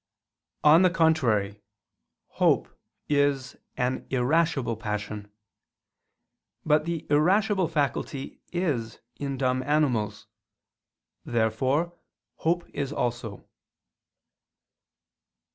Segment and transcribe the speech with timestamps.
[0.63, 1.61] On the contrary,
[2.29, 2.67] Hope
[3.07, 5.31] is an irascible passion.
[6.65, 10.25] But the irascible faculty is in dumb animals.
[11.23, 11.93] Therefore
[12.37, 13.47] hope is also.